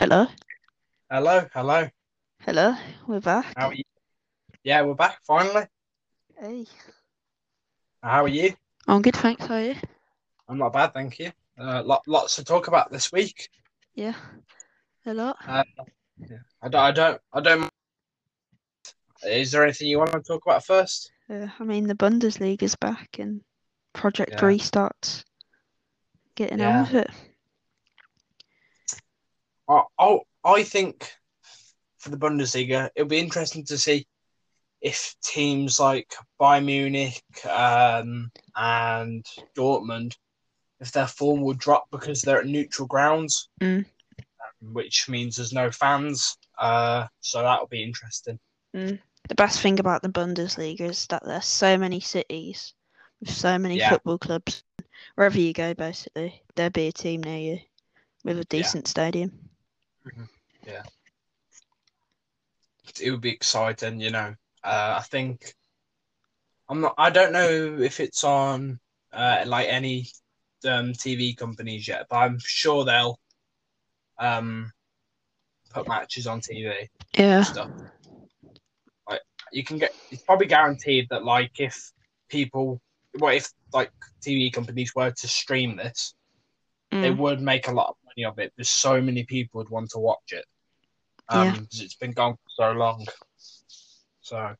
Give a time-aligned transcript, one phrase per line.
[0.00, 0.26] Hello,
[1.10, 1.86] Hello, hello.
[2.38, 2.74] hello,
[3.06, 3.52] we're back.
[3.54, 3.84] How are you?
[4.64, 5.66] Yeah, we're back finally.
[6.40, 6.64] Hey,
[8.02, 8.54] How are you?
[8.88, 9.44] I'm good, thanks.
[9.44, 9.74] How are you?
[10.48, 11.32] I'm not bad, thank you.
[11.60, 13.50] Uh, lot, lots to talk about this week.
[13.94, 14.14] Yeah,
[15.04, 15.36] a lot.
[15.46, 15.64] Uh,
[16.18, 16.38] yeah.
[16.62, 17.70] I don't, I don't, I don't.
[19.26, 21.12] Is there anything you want to talk about first?
[21.28, 23.42] Uh, I mean, the Bundesliga is back and
[23.92, 24.40] Project Yeah.
[24.40, 25.26] Restart's
[26.36, 26.78] getting Yeah.
[26.78, 27.10] on with it.
[29.70, 31.10] I, I, I think
[31.98, 34.06] for the Bundesliga, it'll be interesting to see
[34.80, 39.24] if teams like Bayern Munich um, and
[39.56, 40.16] Dortmund,
[40.80, 43.84] if their form will drop because they're at neutral grounds, Mm.
[44.40, 46.36] um, which means there's no fans.
[46.58, 48.38] Uh, so that'll be interesting.
[48.72, 52.74] The best thing about the Bundesliga is that there's so many cities
[53.20, 53.90] with so many Yeah.
[53.90, 54.64] football clubs.
[55.14, 57.60] Wherever you go, basically, there'll be a team near you
[58.24, 59.49] with a decent stadium.
[63.00, 64.34] It would be exciting, you know.
[64.62, 65.54] Uh, I think
[66.68, 66.94] I'm not.
[66.98, 68.78] I don't know if it's on
[69.12, 70.06] uh, like any
[70.66, 73.18] um, TV companies yet, but I'm sure they'll
[74.18, 74.72] um,
[75.72, 77.70] put matches on TV Yeah, stuff.
[79.08, 79.20] Like
[79.52, 79.92] you can get.
[80.10, 81.92] It's probably guaranteed that like if
[82.28, 82.80] people,
[83.18, 83.90] what if like
[84.22, 86.14] TV companies were to stream this,
[87.00, 87.18] they Mm.
[87.18, 88.52] would make a lot of money of it.
[88.56, 90.44] There's so many people would want to watch it.
[91.28, 91.52] Um, Yeah.
[91.52, 93.06] 'cause it's been gone for so long.
[94.20, 94.54] So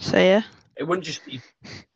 [0.00, 0.42] So yeah,
[0.76, 1.40] it wouldn't just be,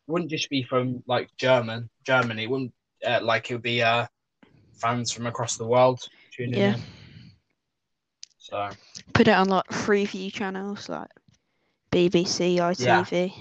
[0.07, 2.45] wouldn't just be from like German, Germany.
[2.45, 4.07] It wouldn't uh, like it would be uh
[4.81, 6.01] fans from across the world
[6.33, 6.75] tuning yeah.
[6.75, 6.83] in.
[8.39, 8.71] So
[9.13, 11.11] Put it on like free view channels like
[11.91, 13.33] BBC, ITV,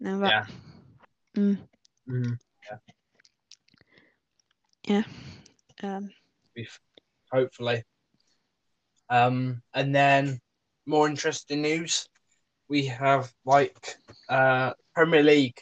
[0.00, 0.12] Yeah.
[0.12, 0.48] all that.
[1.36, 1.58] mm,
[5.82, 6.10] Um,
[7.32, 7.82] hopefully.
[9.10, 10.40] Um, and then
[10.86, 12.08] more interesting news,
[12.68, 13.96] we have like
[14.28, 15.60] uh Premier League.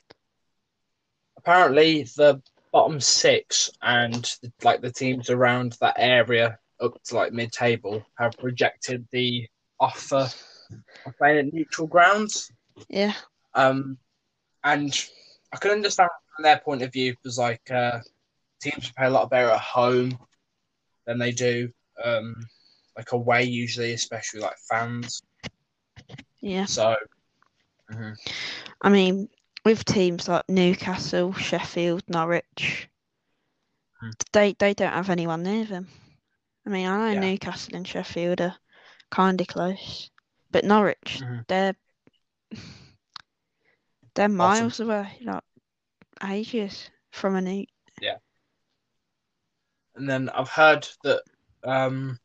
[1.36, 2.40] Apparently, the
[2.72, 4.30] bottom six and
[4.62, 9.46] like the teams around that area up to like mid-table have rejected the
[9.78, 10.28] offer
[11.06, 12.50] of playing at neutral grounds.
[12.88, 13.14] yeah,
[13.54, 13.98] Um,
[14.64, 14.92] and
[15.52, 18.00] I can understand from their point of view because like uh,
[18.62, 20.18] teams play a lot better at home
[21.06, 21.68] than they do
[22.04, 22.34] um,
[22.96, 25.22] like away usually, especially like fans.
[26.40, 26.64] yeah.
[26.66, 26.94] So
[28.80, 29.28] I mean,
[29.64, 32.88] with teams like Newcastle, Sheffield, Norwich,
[34.00, 34.10] Hmm.
[34.32, 35.88] they they don't have anyone near them.
[36.66, 37.20] I mean, I know Yeah.
[37.20, 38.56] Newcastle and Sheffield are
[39.10, 40.10] kind of close,
[40.50, 41.44] but Norwich, Mhm.
[41.48, 41.74] they're
[44.14, 45.44] they're miles away, like
[46.24, 47.66] ages from a new.
[49.96, 51.22] And then I've heard that
[51.64, 52.18] um,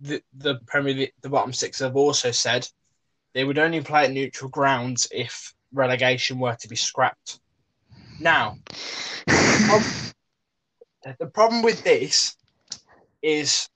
[0.00, 2.68] the the Premier League, the bottom six have also said
[3.34, 7.40] they would only play at neutral grounds if relegation were to be scrapped.
[8.18, 8.56] Now,
[11.18, 12.36] the problem with this
[13.22, 13.68] is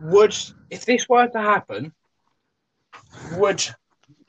[0.00, 0.36] would
[0.70, 1.92] if this were to happen
[3.32, 3.64] would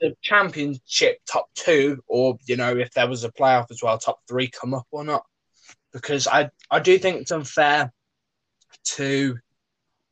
[0.00, 4.18] the championship top two or you know if there was a playoff as well top
[4.28, 5.24] three come up or not
[5.92, 7.92] because i i do think it's unfair
[8.84, 9.38] to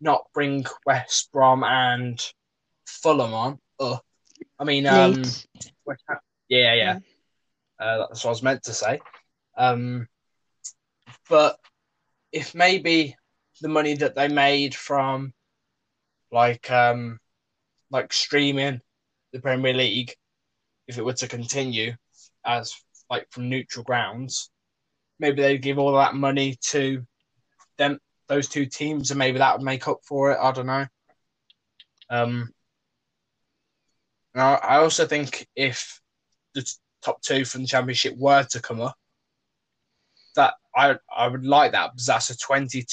[0.00, 2.32] not bring west brom and
[2.86, 4.04] fulham on up.
[4.58, 5.22] I mean um
[6.48, 6.74] yeah.
[6.74, 6.98] Yeah.
[7.80, 9.00] Uh, that's what i was meant to say.
[9.56, 10.08] Um
[11.28, 11.58] but
[12.32, 13.16] if maybe
[13.60, 15.32] the money that they made from
[16.30, 17.18] like um
[17.90, 18.80] like streaming
[19.32, 20.14] the Premier League,
[20.86, 21.92] if it were to continue
[22.44, 22.74] as
[23.10, 24.50] like from neutral grounds,
[25.18, 27.04] maybe they'd give all that money to
[27.76, 27.98] them
[28.28, 30.38] those two teams and maybe that would make up for it.
[30.40, 30.86] I don't know.
[32.10, 32.50] Um
[34.34, 36.00] now I also think if
[36.54, 36.64] the
[37.02, 38.96] top two from the championship were to come up,
[40.36, 42.86] that I I would like that because that's a 20,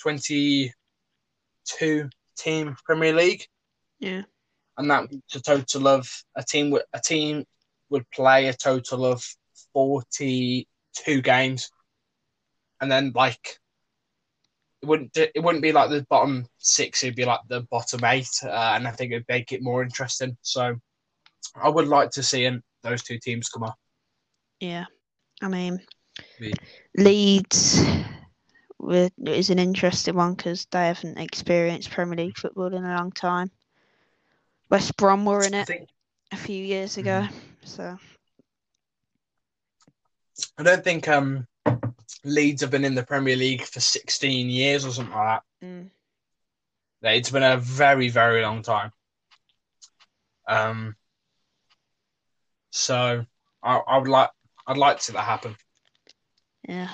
[0.00, 3.46] 22 team Premier League,
[3.98, 4.22] Yeah,
[4.76, 6.70] and that's a total of a team.
[6.70, 7.44] would- A team
[7.90, 9.24] would play a total of
[9.72, 11.70] forty two games,
[12.80, 13.58] and then like
[14.82, 17.02] it wouldn't it wouldn't be like the bottom six.
[17.02, 20.36] It'd be like the bottom eight, uh, and I think it'd make it more interesting.
[20.42, 20.74] So
[21.54, 22.48] I would like to see
[22.82, 23.76] those two teams come up.
[24.60, 24.86] yeah.
[25.42, 25.80] I mean,
[26.38, 26.52] Yeah.
[26.96, 27.82] Leeds
[29.26, 33.50] is an interesting one because they haven't experienced Premier League football in a long time.
[34.70, 35.88] West Brom were in it think
[36.32, 37.26] a few years ago,
[37.64, 37.98] so
[40.58, 41.46] I don't think um
[42.24, 45.66] Leeds have been in the Premier League for 16 years or something like that.
[45.66, 45.90] Mm.
[47.02, 48.92] It's been a very, very long time.
[50.46, 50.96] Um,
[52.70, 53.24] so
[53.62, 54.30] I, I would like,
[54.66, 55.56] I'd like to see that happen.
[56.68, 56.90] Yeah.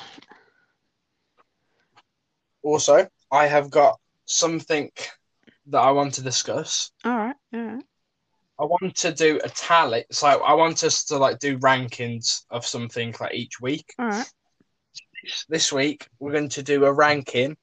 [2.62, 4.90] Also, I have got something
[5.66, 6.92] that I want to discuss.
[7.04, 7.36] All right.
[7.52, 7.84] All right.
[8.58, 10.04] I want to do a tally.
[10.10, 13.92] So I want us to like do rankings of something like each week.
[13.98, 14.32] All right.
[15.48, 17.56] This week we're going to do a ranking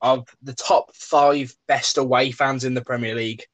[0.00, 3.44] of the top five best away fans in the Premier League.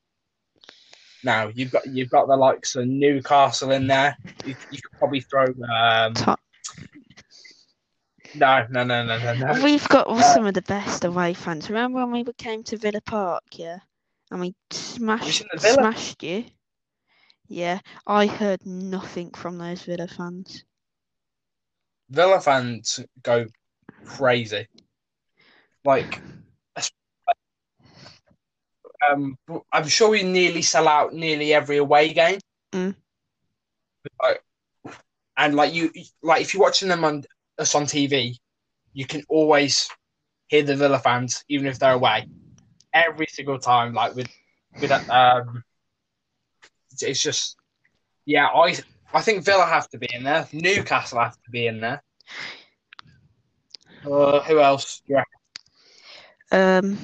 [1.25, 4.17] Now you've got you've got the likes of Newcastle in there.
[4.45, 6.41] You, you could probably throw um, Top.
[8.35, 9.65] no no no no no no.
[9.65, 11.69] We've got some of the best away fans.
[11.69, 13.79] Remember when we came to Villa Park, yeah,
[14.31, 15.75] and we smashed seen the Villa?
[15.75, 16.45] smashed you.
[17.47, 20.65] Yeah, I heard nothing from those Villa fans.
[22.13, 23.47] Villa fans go
[24.05, 24.69] crazy.
[25.83, 26.21] Like,
[29.11, 29.37] um,
[29.73, 32.39] I'm sure we nearly sell out nearly every away game.
[32.73, 32.95] Mm.
[34.23, 34.43] Like,
[35.39, 35.91] and like you,
[36.23, 37.25] like if you're watching them on
[37.59, 38.37] us on TV,
[38.93, 39.89] you can always
[40.49, 42.27] hear the Villa fans, even if they're away,
[42.93, 43.95] every single time.
[43.95, 44.29] Like with,
[44.81, 45.65] with um,
[47.01, 47.57] it's just,
[48.27, 48.49] yeah.
[48.49, 48.77] I
[49.15, 50.49] I think Villa have to be in there.
[50.53, 52.03] Newcastle have to be in there.
[54.05, 55.03] Uh, who else?
[55.09, 55.25] reckon?
[56.51, 56.99] Um,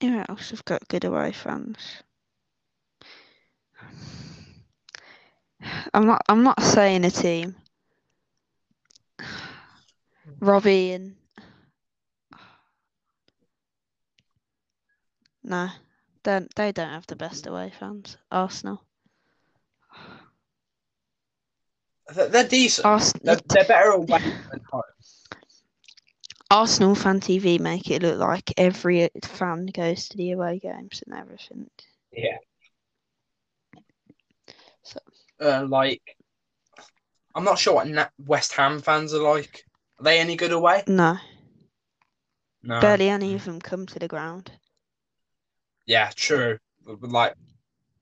[0.00, 2.02] who else have got good away fans?
[5.92, 6.22] I'm not.
[6.28, 7.56] I'm not saying a team.
[10.40, 11.16] Robbie and
[15.42, 15.68] no,
[16.22, 18.16] don't they don't have the best away fans.
[18.30, 18.82] Arsenal.
[22.14, 22.86] They're, decent.
[22.86, 23.20] Arsenal.
[23.24, 24.18] They're, they're better away
[24.50, 24.82] than home.
[26.50, 31.16] Arsenal fan TV make it look like every fan goes to the away games and
[31.16, 31.70] everything.
[32.12, 32.38] Yeah.
[34.82, 34.98] So-
[35.40, 36.02] Uh, like,
[37.34, 39.64] I'm not sure what Na- West Ham fans are like.
[40.00, 40.82] Are they any good away?
[40.88, 41.18] No,
[42.62, 42.80] No.
[42.80, 44.50] barely any of them come to the ground.
[45.86, 46.58] Yeah, true.
[46.84, 47.34] Like,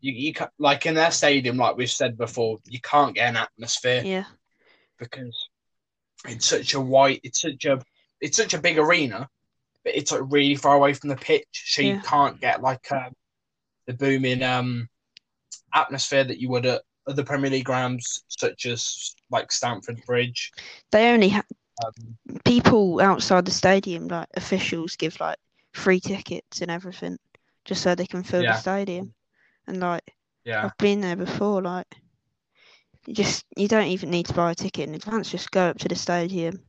[0.01, 4.05] you you like in their stadium, like we've said before, you can't get an atmosphere
[4.05, 4.25] Yeah,
[4.99, 5.49] because
[6.27, 7.81] it's such a white, it's such a,
[8.21, 9.29] it's such a big arena,
[9.85, 13.13] but it's like really far away from the pitch, so you can't get like um,
[13.87, 14.89] the booming um
[15.75, 20.53] atmosphere that you would at other Premier League grounds, such as like Stamford Bridge.
[20.91, 21.45] they only have
[21.85, 25.39] Um, people outside the stadium, like officials, give like
[25.73, 27.19] free tickets and everything,
[27.65, 28.53] just so they can fill Yeah.
[28.53, 29.15] the stadium.
[29.69, 31.87] And like yeah, I've been there before, like
[33.07, 35.31] you just you don't even need to buy a ticket in advance.
[35.31, 36.65] Just go up to the stadium,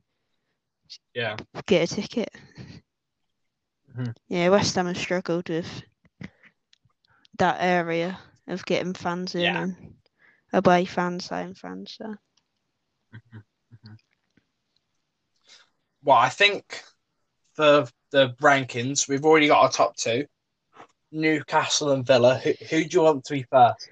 [1.13, 2.29] yeah, get a ticket.
[3.95, 4.13] Mhm.
[4.27, 5.83] Yeah, West Ham have struggled with
[7.37, 9.61] that area of getting fans in Yeah.
[9.63, 9.95] and
[10.51, 11.95] away fans, home fans.
[11.97, 12.15] So
[16.03, 16.83] Well, I think
[17.53, 20.25] for the rankings, we've already got our top two,
[21.11, 22.37] Newcastle and Villa.
[22.37, 23.89] Who, who do you want to be first?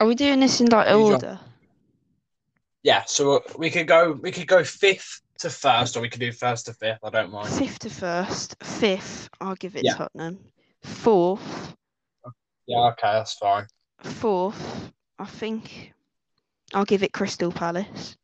[0.00, 1.38] are we doing this in like order?
[2.82, 4.12] Yeah, so we could go.
[4.12, 7.00] We could go fifth to first, or we could do first to fifth.
[7.04, 7.48] I don't mind.
[7.52, 8.56] Fifth to first.
[8.62, 9.96] Fifth, I'll give it Yeah.
[9.96, 10.38] Tottenham.
[10.82, 11.76] Fourth,
[12.66, 13.66] Yeah, okay, that's fine.
[14.02, 15.92] fourth, I think
[16.72, 18.16] I'll give it Crystal Palace.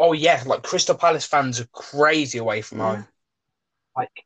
[0.00, 2.84] Oh yeah, like Crystal Palace fans are crazy away from Yeah.
[2.84, 3.08] home.
[3.96, 4.25] Like,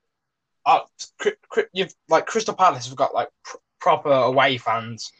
[0.70, 0.80] uh,
[1.18, 5.10] Cri- Cri- you've like Crystal Palace have got like pr- proper away fans.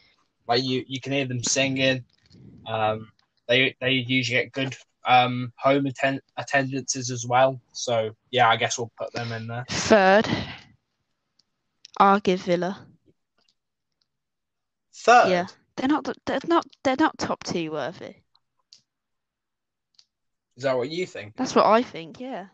[0.47, 2.03] Like you, you can hear them singing.
[2.65, 3.11] Um,
[3.47, 7.59] they they usually get good um home atten- attendances as well.
[7.73, 9.65] So yeah, I guess we'll put them in there.
[9.69, 10.27] Third,
[11.97, 12.87] I'll give Villa.
[14.93, 16.07] Third, Yeah, they're not.
[16.25, 16.65] They're not.
[16.83, 18.15] They're not top two worthy.
[20.55, 21.35] is that what you think?
[21.35, 22.19] That's what I think.
[22.19, 22.47] Yeah.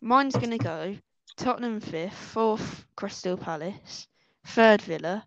[0.00, 0.96] Mine's gonna go
[1.38, 4.08] Tottenham fifth, fourth Crystal Palace,
[4.44, 5.24] third Villa,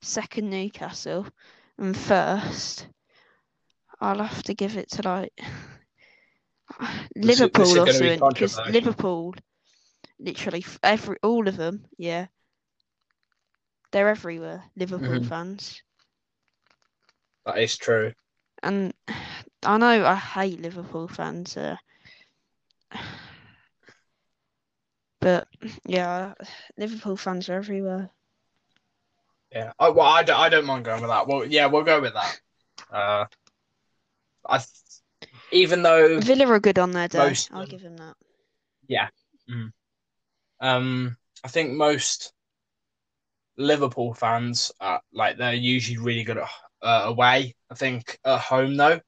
[0.00, 1.26] second Newcastle,
[1.78, 2.88] and first
[4.00, 5.32] I'll have to give it to like
[7.14, 8.58] This is- this is Liverpool gonna also be in because.
[8.68, 9.34] Liverpool,
[10.18, 12.26] literally every all of them, yeah,
[13.92, 14.64] they're everywhere.
[14.76, 15.28] Liverpool Mhm.
[15.28, 15.82] fans,
[17.44, 18.12] That is true.
[18.62, 18.94] and
[19.62, 21.76] I know I hate Liverpool fans, uh,
[25.20, 25.48] but
[25.84, 26.34] yeah,
[26.76, 28.10] Liverpool fans are everywhere.
[29.52, 29.72] Yeah.
[29.78, 31.26] Oh, well, I don't, I don't mind going with that.
[31.26, 32.40] Well, yeah, we'll go with that.
[32.90, 33.24] Uh,
[34.48, 34.60] I,
[35.52, 37.18] even though Villa are good on their day.
[37.18, 38.16] Most- I'll give them that.
[38.88, 39.08] Yeah,
[40.60, 42.32] um, I think most
[43.56, 46.48] Liverpool fans are like they're usually really good at,
[46.82, 47.54] uh, away.
[47.70, 49.00] I think at home though,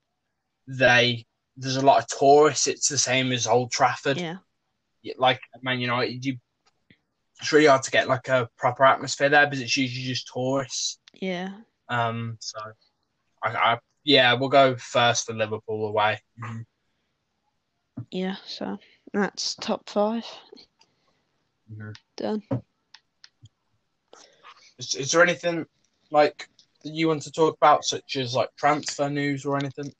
[0.66, 2.66] they there's a lot of tourists.
[2.66, 4.18] It's the same as Old Trafford.
[4.18, 4.38] Yeah.
[5.16, 6.38] Like Man United, you
[7.40, 10.98] it's really hard to get like a proper atmosphere there because it's usually just tourists.
[11.14, 11.50] Yeah.
[11.88, 12.58] Um, so
[13.42, 16.20] I, I yeah, we'll go first for Liverpool away.
[18.10, 18.36] Yeah.
[18.44, 18.78] So
[19.12, 20.24] that's top five.
[21.72, 21.94] Mhm.
[22.16, 22.42] Done.
[24.78, 25.66] Is, is there anything
[26.10, 26.48] like
[26.82, 29.92] that you want to talk about, such as like transfer news or anything?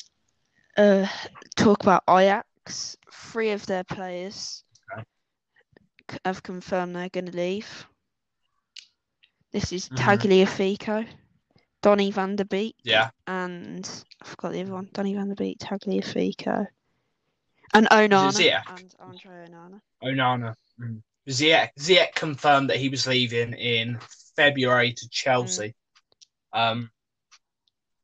[0.76, 1.06] Uh,
[1.56, 2.96] talk about Ajax.
[3.12, 4.64] Three of their players
[6.24, 7.86] Have confirmed they're going to leave.
[9.52, 9.96] This is Mhm.
[9.96, 11.08] Tagliafico,
[11.82, 13.10] Donny van der Beek, Yeah.
[13.26, 13.86] and
[14.22, 14.88] I forgot the other one.
[14.92, 16.66] Donny van der Beek, Tagliafico,
[17.74, 18.78] and Onana, Ziyech?
[18.78, 19.80] and Andre Onana.
[20.02, 20.54] Onana.
[20.78, 21.02] Mm.
[21.28, 23.98] Ziyech, Ziyech confirmed that he was leaving in
[24.36, 25.74] February to Chelsea.
[26.52, 26.90] Um,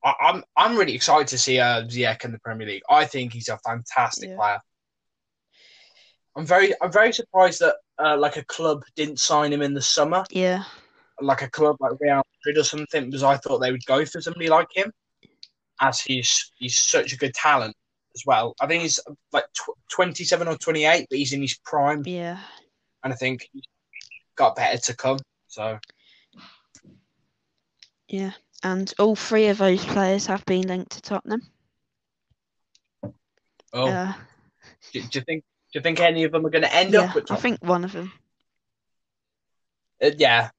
[0.02, 2.82] I, I'm I'm really excited to see uh, Ziyech in the Premier League.
[2.90, 4.37] I think he's a fantastic Yeah.
[4.37, 4.61] player.
[6.37, 9.82] I'm very I'm very surprised that uh, like a club didn't sign him in the
[9.82, 10.64] summer, Yeah,
[11.20, 14.20] like a club like Real Madrid or something, because I thought they would go for
[14.20, 14.92] somebody like him,
[15.80, 17.76] as he's he's such a good talent
[18.14, 18.54] as well.
[18.60, 19.00] I think he's
[19.32, 22.40] like tw- 27 or 28, but he's in his prime yeah,
[23.02, 23.64] and I think he's
[24.36, 25.18] got better to come.
[25.48, 25.78] So
[28.08, 28.32] yeah.
[28.62, 31.42] And all three of those players have been linked to Tottenham.
[33.74, 34.12] oh, Uh,
[34.92, 37.00] do, do you think do you think any of them are going to end yeah,
[37.00, 37.32] up with?
[37.32, 38.12] I think one of them.
[40.00, 40.50] Uh, yeah,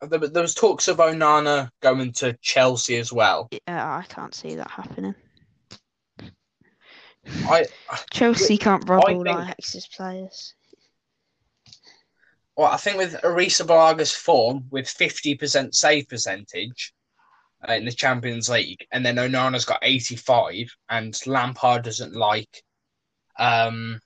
[0.00, 3.50] there, there was talks of Onana going to Chelsea as well.
[3.50, 5.14] Yeah, I can't see that happening.
[7.46, 7.66] I
[8.10, 10.54] Chelsea can't rob I all think- Ajax's players.
[12.56, 16.94] well, I think with Arrizabalaga's form with fifty percent save percentage
[17.68, 22.62] uh, in the Champions League, and then Onana's got eighty five, and Lampard doesn't like
[23.38, 24.00] um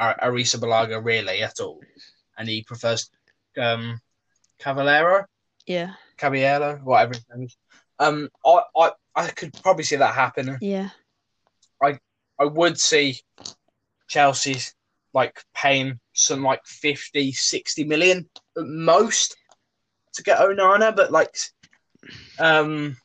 [0.00, 1.80] Arrizabalaga really at all,
[2.38, 3.10] and he prefers
[3.58, 4.00] um
[4.58, 5.24] Cavallero.
[5.66, 7.14] Yeah, Caballero, whatever.
[7.98, 10.58] Um, I, I, I could probably see that happening.
[10.60, 10.88] yeah,
[11.82, 11.98] I,
[12.38, 13.20] I would see
[14.08, 14.56] Chelsea
[15.12, 19.36] like paying some like 50, 60 million at most
[20.14, 21.36] to get Onana, but like,
[22.38, 22.96] um,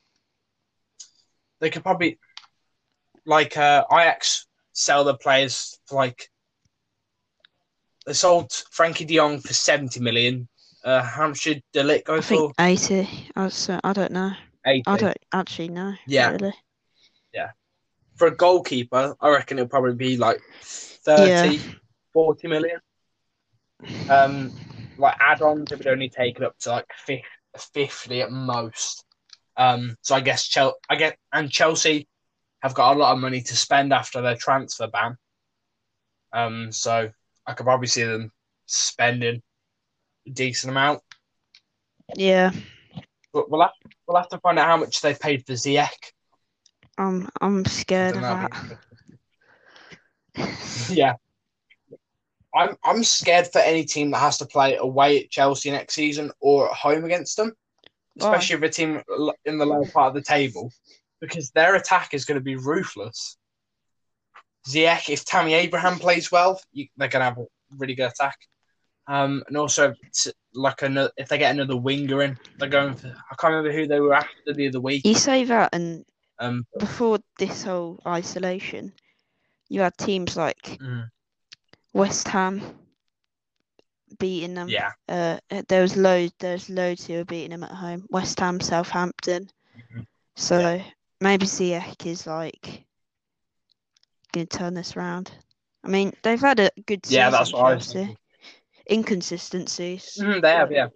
[1.59, 2.19] they could probably
[3.25, 6.29] like uh, Ajax sell the players for like
[8.05, 10.47] they sold Frenkie De Jong for seventy million.
[10.83, 12.23] Uh, how much did De Ligt go I for?
[12.27, 13.09] think eighty.
[13.35, 14.31] I, so, I don't know.
[14.65, 14.83] Eighty.
[14.87, 15.93] I don't actually know.
[16.07, 16.31] Yeah.
[16.31, 16.53] Really.
[18.17, 21.57] for a goalkeeper, I reckon it'll probably be like 30, Yeah.
[22.13, 22.79] 40 million.
[24.09, 24.53] Um,
[24.97, 27.25] like add-ons, it would only take it up to like fif-
[27.57, 29.03] 50 at most.
[29.57, 32.07] Um, so I guess Chel- I get and Chelsea
[32.61, 35.17] have got a lot of money to spend after their transfer ban.
[36.31, 37.09] Um, so
[37.47, 38.31] I could probably see them
[38.65, 39.41] spending
[40.27, 41.01] a decent amount.
[42.15, 42.51] Yeah.
[43.33, 43.71] But we'll have,
[44.07, 45.89] we'll have to find out how much they paid for Ziyech.
[46.97, 48.51] I'm I'm scared of that.
[50.89, 51.15] yeah.
[52.55, 56.31] I'm I'm scared for any team that has to play away at Chelsea next season
[56.39, 57.51] or at home against them,
[58.15, 58.27] Why?
[58.27, 59.01] especially if a team
[59.43, 60.71] in the lower part of the table,
[61.19, 63.37] because their attack is going to be ruthless.
[64.67, 67.45] Ziyech, if Tammy Abraham plays well, you, they're going to have a
[67.77, 68.37] really good attack.
[69.07, 69.93] Um, and also,
[70.53, 73.07] like another, if they get another winger in, they're going for.
[73.07, 75.05] I can't remember who they were after the other week.
[75.05, 76.05] You say that, and
[76.39, 78.93] Um, before this whole isolation,
[79.69, 81.09] you had teams like mm,
[81.93, 82.61] West Ham
[84.17, 84.69] beating them.
[84.69, 86.33] yeah, Uh, there was loads.
[86.39, 88.05] There's loads who were beating them at home.
[88.09, 89.49] West Ham, Southampton.
[89.77, 90.07] Mhm.
[90.35, 90.81] So
[91.21, 92.84] maybe Ziyech is like
[94.35, 95.31] gonna turn this round.
[95.83, 97.19] I mean, they've had a good season.
[97.21, 98.17] yeah, that's what I was thinking.
[98.89, 100.17] Inconsistencies.
[100.19, 100.87] Mhm, they have, yeah.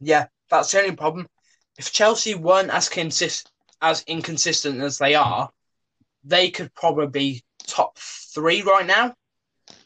[0.00, 1.26] Yeah, that's the only problem.
[1.78, 3.50] If Chelsea weren't as consist
[3.80, 5.50] as inconsistent as they are,
[6.24, 9.14] they could probably be top three right now.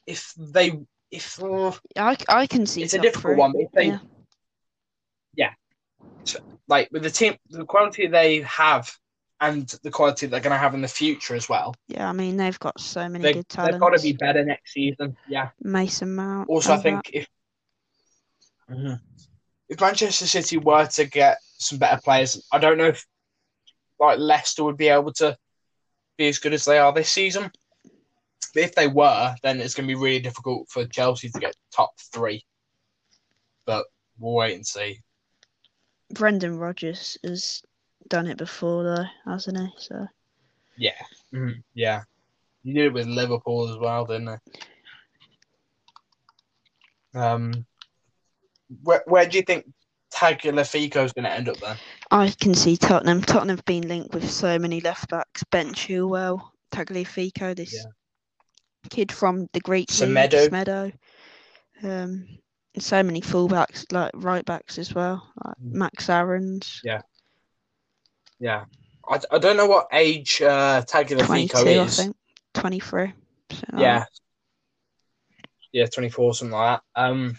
[0.06, 0.72] If they,
[1.10, 2.82] if uh, I, I can see.
[2.82, 3.36] it's a difficult three.
[3.36, 3.86] one, but if they
[5.34, 5.54] Yeah.
[6.68, 8.96] like with the team, the quality they have,
[9.42, 12.36] and the quality they're going to have in the future as well, Yeah, I mean
[12.36, 15.16] they've got so many they good they've got to be better next season.
[15.28, 15.50] Yeah.
[15.60, 16.48] Mason Mount.
[16.48, 17.26] Also, I think if
[18.70, 19.00] mhm.
[19.68, 23.04] if Manchester City were to get some better players, I don't know if
[23.98, 25.36] like Leicester would be able to
[26.16, 27.50] be as good as they are this season.
[28.54, 31.56] But if they were, then it's going to be really difficult for Chelsea to get
[31.74, 32.44] top three.
[33.66, 33.86] But
[34.18, 35.00] we'll wait and see.
[36.12, 37.62] Brendan Rodgers has
[38.08, 39.68] done it before, though, hasn't he?
[39.78, 40.06] So
[40.76, 41.00] Yeah,
[41.32, 41.62] Mhm.
[41.74, 42.02] yeah.
[42.62, 44.38] You did it with Liverpool as well, didn't they?
[47.20, 47.66] Um,
[48.82, 49.70] where where do you think
[50.14, 51.76] Tagliafico is going to end up then?
[52.10, 53.20] I can see Tottenham.
[53.22, 55.44] Tottenham have been linked with so many left backs.
[55.50, 57.90] Ben Chilwell, Tagliafico, this Yeah.
[58.90, 60.32] kid from the Greek Semedo.
[60.32, 60.92] league, Semedo.
[61.82, 62.38] Um,
[62.78, 65.72] so many fullbacks, like right backs as well, like Mm.
[65.72, 67.02] Max Aarons, Yeah,
[69.08, 71.96] I, I don't know what age uh, Tagliafico 22, I is.
[71.96, 72.16] think,
[72.54, 73.12] 23.
[73.50, 74.04] something like Yeah.
[75.72, 77.00] Yeah, 24, something like that.
[77.00, 77.36] Um,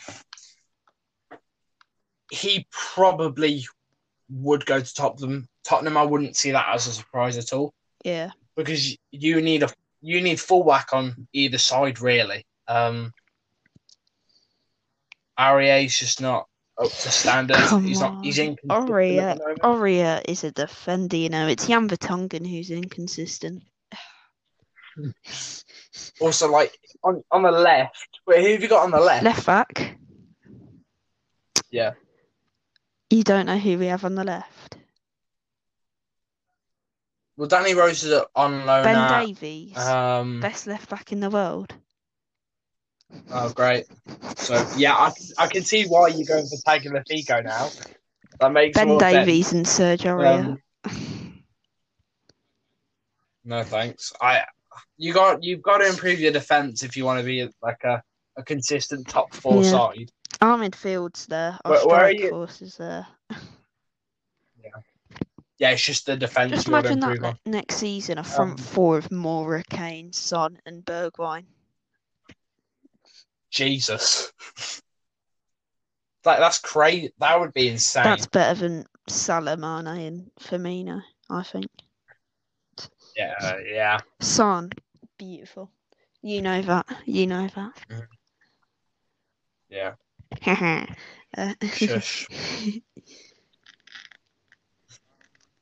[2.32, 3.66] he probably
[4.30, 5.48] would go to Tottenham.
[5.64, 8.32] Tottenham, I wouldn't see that as a surprise at all yeah.
[8.56, 9.70] because you need a
[10.02, 12.46] you need full fullback on either side, really.
[12.68, 13.14] Um,
[15.40, 17.58] Aurier's just not up to standard.
[17.58, 18.24] Come he's not.
[18.24, 19.62] He's inconsistent at Aurier, the moment.
[19.62, 21.48] Aurier is a defender, you know.
[21.48, 23.64] It's Jan Vertonghen who's inconsistent.
[26.22, 29.24] Also, like on on the left, wait, who have you got on the left?
[29.24, 29.98] Left back.
[31.72, 31.94] Yeah.
[33.10, 34.78] You don't know who we have on the left.
[37.36, 41.32] Well, Danny Rose is on loan Ben at, Davies, um, best left back in the
[41.32, 41.74] world.
[43.32, 43.86] Oh, great.
[44.38, 47.70] So, yeah, I, I can see why you're going for Tagliafico now.
[48.40, 49.14] That makes Ben more sense.
[49.14, 50.58] Davies and Serge Aurier.
[50.86, 51.44] Um,
[53.46, 54.14] No, thanks.
[54.22, 54.44] I
[54.98, 58.02] you got you've got to improve your defense if you want to be like a,
[58.38, 59.70] a consistent top four Yeah.
[59.72, 60.12] side.
[60.42, 61.58] Our midfield's there.
[61.66, 63.06] Our Where- where are you- is there.
[65.60, 67.38] Yeah, it's just the defense Just you got to imagine that on.
[67.46, 71.46] next season, a front Um, four of Moura, Kane, Son, and Bergwijn.
[73.54, 74.34] Jesus.
[76.26, 77.12] Like that's crazy.
[77.20, 78.06] That would be insane.
[78.06, 81.68] That's better than Salah, Mane, and Firmino, I think.
[83.18, 84.00] Yeah, yeah.
[84.22, 84.70] Son,
[85.18, 85.70] beautiful.
[86.22, 86.86] You know that.
[87.06, 88.08] You know that.
[89.70, 89.96] Yeah.
[91.36, 92.28] Uh, Shush.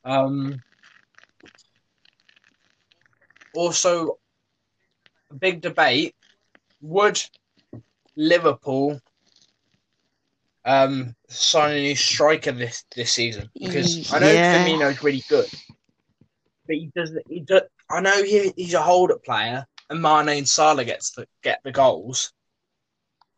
[0.03, 0.61] Um.
[3.53, 4.19] Also,
[5.29, 6.13] a big debate:
[6.81, 7.23] Would
[8.15, 8.99] Liverpool
[10.63, 13.49] um sign a new striker this this season?
[13.53, 14.53] Because I know Yeah.
[14.53, 15.49] Firmino's really good,
[16.67, 17.25] but he doesn't.
[17.29, 17.63] He does.
[17.89, 21.71] I know he, he's a hold-up player, and Mane and Salah gets the, get the
[21.71, 22.31] goals,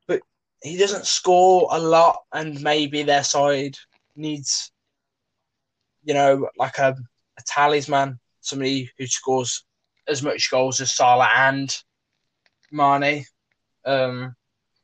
[0.07, 0.21] but
[0.61, 3.77] he doesn't score a lot, and maybe their side
[4.15, 4.71] needs
[6.03, 6.95] you know, like a,
[7.37, 9.65] a talisman, somebody who scores
[10.07, 11.75] as much goals as Salah and
[12.71, 13.25] Mane
[13.85, 14.35] um,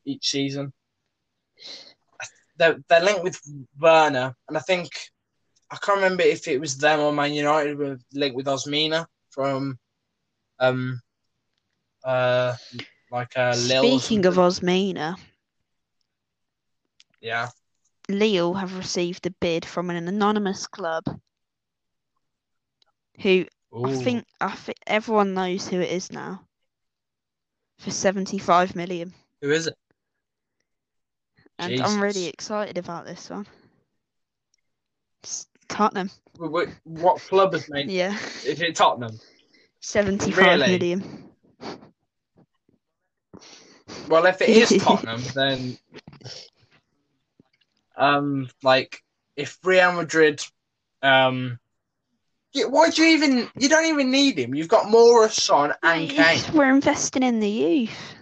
[0.09, 0.73] each season.
[2.57, 3.39] They're, they're linked with
[3.79, 4.89] Werner, and I think
[5.71, 9.77] I can't remember if it was them or Man United were linked with Osimhen from
[10.59, 10.99] um
[12.03, 12.55] uh
[13.11, 13.99] like uh Lille.
[13.99, 14.35] Speaking of.
[14.35, 15.15] Osimhen,
[17.21, 17.47] yeah,
[18.09, 21.03] Lille have received a bid from an anonymous club
[23.21, 23.45] who
[23.85, 26.45] I think I think everyone knows who it is now.
[27.79, 29.75] For seventy-five million, who is it?
[31.59, 33.45] And I'm really excited about this one.
[35.21, 37.89] It's Tottenham, Wh- wh- What club has made?
[37.91, 39.19] yeah, Is it Tottenham?
[39.81, 40.77] seventy-five Really?
[40.79, 41.29] million.
[44.07, 45.77] Well, if it is Tottenham, then
[47.97, 49.03] um, like
[49.35, 50.41] if Real Madrid,
[51.03, 51.59] um,
[52.53, 53.49] yeah, why do you even?
[53.57, 54.55] You don't even need him.
[54.55, 56.39] You've got Moura, Son, and Kane.
[56.53, 58.15] We're investing in the youth.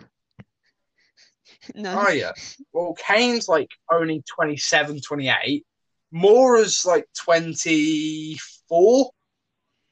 [1.75, 2.29] No, Are you?
[2.73, 5.65] Well, Kane's like only 27, 28.
[6.11, 9.11] Moura's like twenty four,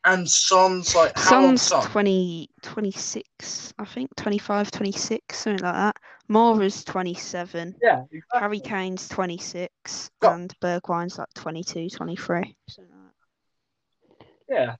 [0.05, 1.83] and Son's like how Son's Son?
[1.91, 5.95] 20, 26, I think, 25, 26, something like that.
[6.27, 7.75] Moura's 27.
[7.81, 8.39] Yeah, exactly.
[8.39, 10.09] Harry Kane's 26.
[10.21, 12.55] Got- And Bergwijn's like 22, 23.
[12.69, 14.27] something like that.
[14.49, 14.75] yeah,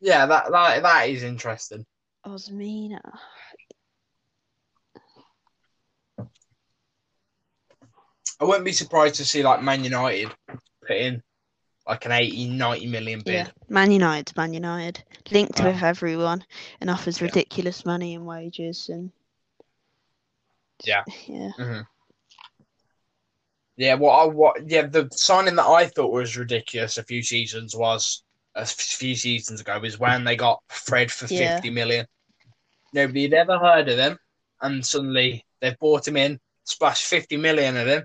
[0.00, 0.26] yeah.
[0.26, 1.86] That that that is interesting.
[2.26, 2.98] Osimhen.
[8.40, 10.30] I wouldn't be surprised to see like Man United
[10.86, 11.22] put in
[11.86, 13.34] like an 80, 90 million bid.
[13.34, 13.48] Yeah.
[13.68, 15.04] Man United, Man United.
[15.30, 16.44] Linked with everyone
[16.80, 17.26] and offers Yeah.
[17.26, 19.12] ridiculous money and wages and
[20.84, 21.04] Yeah.
[21.26, 21.50] Yeah.
[21.52, 21.80] hmm
[23.76, 27.76] Yeah, what I what yeah the signing that I thought was ridiculous a few seasons
[27.76, 28.22] was
[28.54, 31.56] a few seasons ago was when they got Fred for Yeah.
[31.56, 32.06] 50 million.
[32.92, 34.18] Nobody had ever heard of him,
[34.62, 38.04] and suddenly they've bought him in, splashed 50 million at him,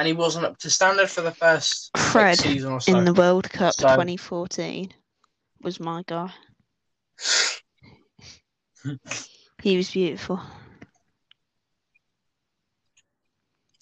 [0.00, 2.96] and he wasn't up to standard for the first like, season or so.
[2.96, 4.94] in the World Cup So- 2014
[5.60, 6.32] was my guy.
[9.62, 10.40] He was beautiful.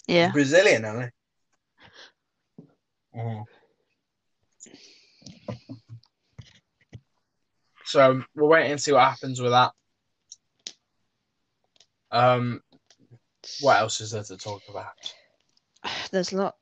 [0.07, 0.33] Yeah.
[0.33, 1.13] Brazilian, aren't
[3.15, 3.17] he?
[3.17, 3.45] Mhm.
[7.85, 9.71] So we're waiting to see what happens with that.
[12.11, 12.61] Um,
[13.61, 14.95] what else is there to talk about?
[16.11, 16.55] There's a lot.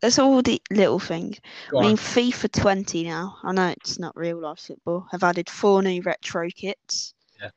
[0.00, 1.38] There's all the little things.
[1.70, 1.86] Go I on.
[1.88, 3.38] mean, FIFA 20 now.
[3.42, 5.06] I know it's not real life football.
[5.10, 7.14] Have added four new retro kits.
[7.40, 7.50] Yeah.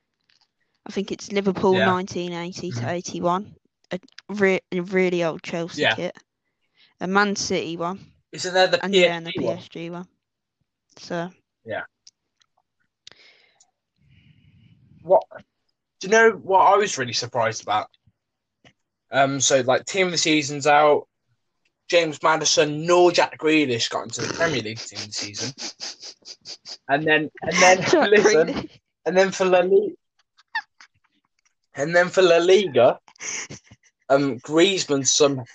[0.86, 1.86] I think it's Liverpool Yeah.
[1.86, 2.80] 1980 Mhm.
[2.80, 3.56] to 81,
[3.92, 4.00] a,
[4.30, 5.96] re- a really old Chelsea Yeah.
[5.96, 6.18] kit,
[7.02, 8.00] a Man City one,
[8.32, 9.58] Isn't there the and PSG yeah, and the one?
[9.58, 10.08] PSG one.
[10.98, 11.32] So
[11.66, 11.84] Yeah.
[15.02, 15.24] What?
[16.00, 17.90] Do you know what I was really surprised about?
[19.16, 21.08] Um, so like team of the season's out.
[21.88, 25.54] James Maddison nor Jack Grealish got into the Premier League team of the season,
[26.90, 27.78] and then and then
[28.12, 28.70] listen,
[29.06, 29.96] and then for La Liga,
[31.76, 33.00] and then for La Liga,
[34.10, 35.46] um, Griezmann some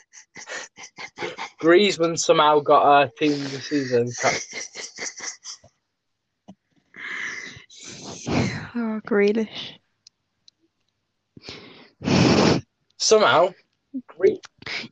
[1.61, 4.09] Griezmann somehow got a team of the season.
[8.77, 9.80] oh, Grealish.
[13.01, 13.49] Somehow,
[14.09, 14.27] Gre-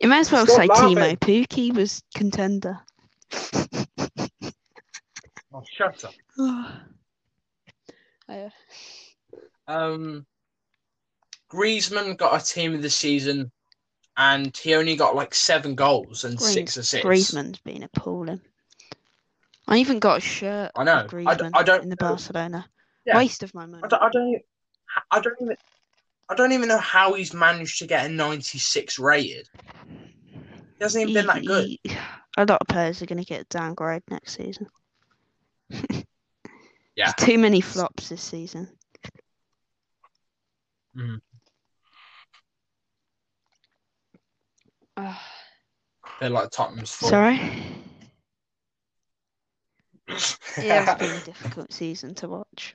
[0.01, 0.97] You may as well Stop say laughing.
[0.97, 2.81] Teemu Pukki was contender.
[5.53, 6.15] oh, shut up.
[8.31, 8.35] Oh.
[8.35, 8.51] Yeah.
[9.67, 10.27] Um,
[11.51, 13.51] Griezmann got a team of the season,
[14.19, 17.07] and he only got like seven goals and Griez- six assists.
[17.07, 18.41] Griezmann's been appalling.
[19.67, 20.93] I even got a shirt I know.
[21.01, 22.09] of I d- Griezmann I don't in the know.
[22.09, 22.67] Barcelona.
[23.07, 23.17] Yeah.
[23.17, 23.83] Waste of my money.
[23.85, 24.43] I don't, I don't.
[25.11, 25.57] I don't even.
[26.29, 29.49] I don't even know how he's managed to get a 96 rated.
[29.89, 31.67] He hasn't even been that good.
[31.67, 31.81] he-
[32.37, 34.67] a lot of players are going to get downgrade next season.
[36.97, 37.13] Yeah.
[37.17, 38.69] There's too many flops this season.
[44.97, 45.23] Ah,
[46.21, 47.11] They're like Tottenham's fault.
[47.11, 47.41] sorry.
[50.61, 52.75] Yeah, it's been a difficult season to watch.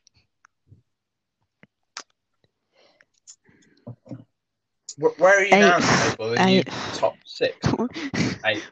[4.98, 7.56] Where are you now in the Are you top six?
[8.46, 8.63] Eight.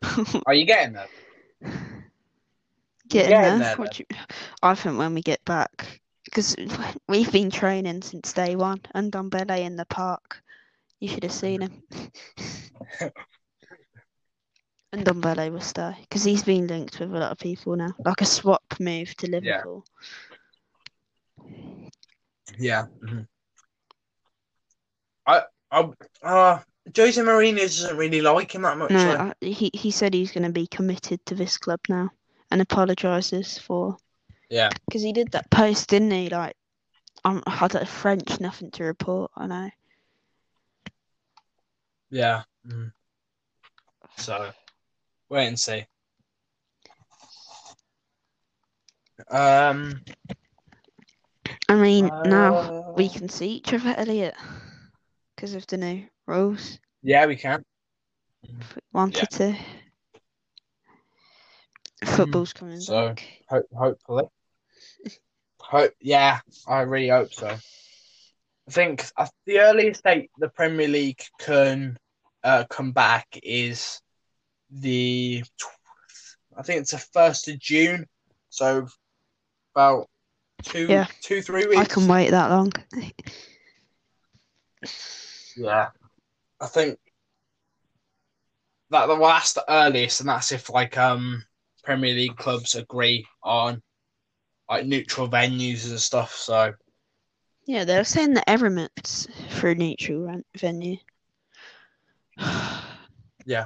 [0.45, 1.07] Are you getting there?
[3.09, 3.59] Getting getting there.
[3.59, 4.05] there, What you-
[4.61, 6.55] I think when we get back, because
[7.09, 10.41] we've been training since day one, and Dombele in the park.
[10.99, 11.81] You should have seen him.
[14.93, 18.21] and Dombele will stay because he's been linked with a lot of people now, like
[18.21, 19.83] a swap move to Liverpool.
[22.59, 22.85] Yeah.
[23.01, 23.27] mhm.
[25.25, 25.89] I, I,
[26.23, 26.59] uh,
[26.95, 28.91] Jose Mourinho doesn't really like him that much.
[28.91, 32.09] No, like- I, he he said he's going to be committed to this club now,
[32.49, 33.97] and apologises for
[34.49, 34.69] yeah.
[34.85, 36.29] because he did that post, didn't he?
[36.29, 36.55] Like,
[37.23, 39.31] I'm I don't French, nothing to report.
[39.35, 39.69] I know.
[42.09, 42.43] Yeah.
[42.67, 42.91] mhm.
[44.17, 44.51] So,
[45.29, 45.85] wait and see.
[49.29, 50.01] Um.
[51.69, 54.35] I mean, now uh, we can see each other, Elliot,
[55.41, 56.77] because of the new rules.
[57.01, 57.63] Yeah, we can.
[58.43, 59.57] If we wanted to.
[62.05, 62.79] Football's coming.
[62.79, 63.27] So- back.
[63.49, 64.25] Ho- hopefully.
[65.59, 65.93] Hope.
[65.99, 67.47] Yeah, I really hope so.
[67.47, 69.03] I think
[69.47, 71.97] the earliest date the Premier League can
[72.43, 73.99] uh, come back is
[74.69, 75.43] the.
[76.55, 78.05] I think it's the first of June.
[78.49, 78.87] So
[79.73, 80.07] about
[80.61, 81.07] two, Yeah.
[81.21, 81.81] two, three weeks.
[81.81, 82.71] I can wait that long.
[85.57, 85.89] Yeah,
[86.59, 86.97] I think
[88.89, 91.43] that well, that's the earliest, and that's if like um
[91.83, 93.81] Premier League clubs agree on
[94.69, 96.33] like neutral venues and stuff.
[96.35, 96.73] So
[97.65, 100.97] Yeah, they're saying that Emirates for a neutral ven- venue.
[103.45, 103.65] Yeah.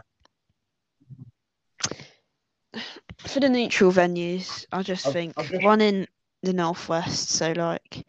[3.20, 6.08] For the neutral venues, I just I've- think I've just- one in
[6.44, 8.06] the northwest, so like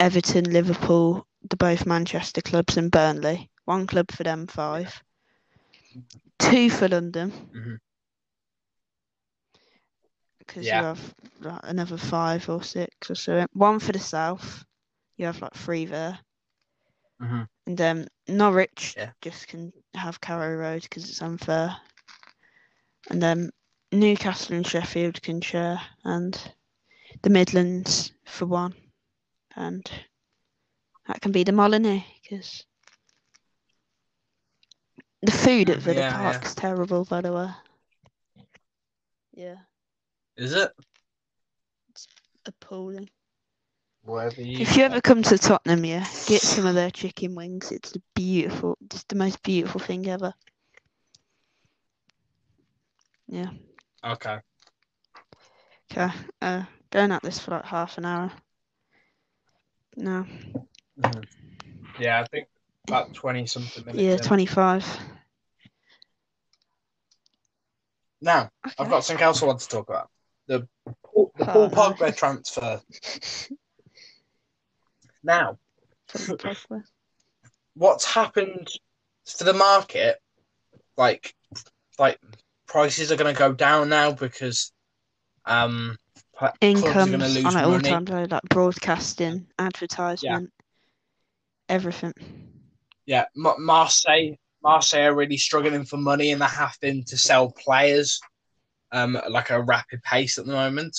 [0.00, 3.50] Everton, Liverpool, the both Manchester clubs, and Burnley.
[3.64, 5.02] One club for them five.
[6.38, 7.30] Two for London.
[7.30, 7.74] Mm-hmm.
[10.38, 10.78] Because Yeah.
[10.78, 13.46] you have like, another five or six or so.
[13.52, 14.64] One for the south.
[15.16, 16.18] You have like three there.
[17.20, 17.48] Mhm.
[17.66, 19.12] And then Norwich Yeah.
[19.20, 21.76] just can have Carrow Road because it's unfair.
[23.10, 23.50] And then
[23.92, 26.36] Newcastle and Sheffield can share, and
[27.22, 28.74] the Midlands for one,
[29.54, 29.88] and
[31.12, 32.64] that can be the Molineux because
[35.20, 36.32] the food at Villa Yeah, yeah.
[36.32, 37.48] Park's terrible, by the way.
[39.34, 39.56] Yeah,
[40.36, 40.72] Is it?
[41.90, 42.06] It's
[42.46, 43.10] appalling.
[44.04, 44.60] Whatever you.
[44.60, 47.70] If you ever come to Tottenham, yeah, get some of their chicken wings.
[47.70, 50.32] It's a beautiful, just the most beautiful thing ever.
[53.28, 53.50] Yeah.
[54.04, 54.38] Okay.
[55.90, 56.10] Okay.
[56.40, 58.32] Uh, going at this for like half an hour.
[59.96, 60.26] No.
[61.00, 61.26] Mhm.
[61.98, 62.48] Yeah, I think
[62.88, 64.02] about twenty something minutes.
[64.02, 64.18] Yeah, in.
[64.20, 64.86] twenty-five.
[68.20, 68.74] Now, Okay.
[68.78, 70.08] I've got something else I want to talk about.
[70.46, 72.16] The the Paul Oh, Pogba nice.
[72.16, 72.80] transfer.
[75.24, 75.56] Now,
[77.74, 78.68] what's happened
[79.36, 80.20] to the market?
[80.96, 81.32] Like,
[81.96, 82.18] like
[82.66, 84.72] prices are going to go down now because
[85.44, 85.96] um,
[86.36, 90.50] pla- are going to Incomes lose on an all-time low, like broadcasting, advertisement,
[91.72, 92.12] everything.
[93.06, 98.20] Yeah, Ma- Marseille, Marseille are really struggling for money, and they're having to sell players
[98.92, 100.96] um, at like a rapid pace at the moment.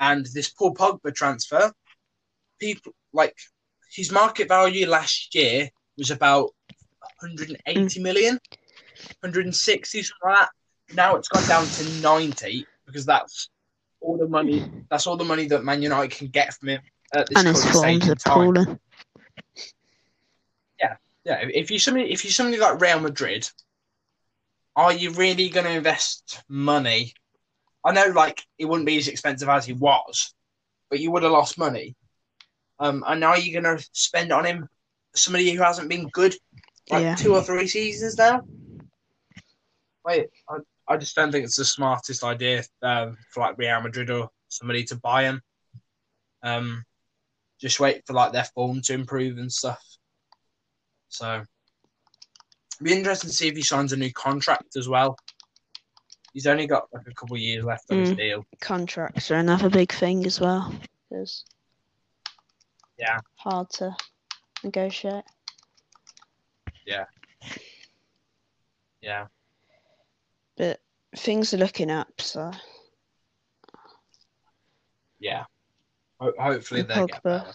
[0.00, 1.72] And this Paul Pogba transfer,
[2.60, 3.34] people like
[3.92, 5.68] his market value last year
[5.98, 6.50] was about
[7.20, 8.38] 180 million,
[9.20, 10.48] 160 something like that.
[10.94, 13.48] Now it's gone down to 90 because that's
[14.00, 14.68] all the money.
[14.90, 16.80] That's all the money that Man United can get from him
[17.14, 18.78] at this And his form's appalling.
[21.24, 23.48] Yeah, if you somebody if you somebody like Real Madrid,
[24.76, 27.14] are you really going to invest money?
[27.84, 30.34] I know, like it wouldn't be as expensive as he was,
[30.90, 31.96] but you would have lost money.
[32.78, 34.68] Um, and now are you going to spend on him
[35.14, 36.34] somebody who hasn't been good
[36.90, 37.14] like Yeah.
[37.14, 38.42] two or three seasons now?
[40.04, 40.58] Wait, I,
[40.88, 44.84] I just don't think it's the smartest idea um, for like Real Madrid or somebody
[44.84, 45.40] to buy him.
[46.42, 46.84] Um,
[47.60, 49.82] just wait for like their form to improve and stuff.
[51.14, 51.44] So,
[52.82, 55.16] be interesting to see if he signs a new contract as well.
[56.32, 58.16] He's only got like a couple of years left on his Mm.
[58.16, 58.46] deal.
[58.60, 60.74] Contracts are another big thing as well.
[61.12, 61.44] It's
[62.98, 63.20] Yeah.
[63.36, 63.96] hard to
[64.64, 65.24] negotiate.
[66.84, 67.04] Yeah,
[69.00, 69.28] yeah.
[70.56, 70.82] But
[71.16, 72.50] things are looking up, so
[75.20, 75.44] yeah.
[76.20, 77.54] Ho- hopefully they get better.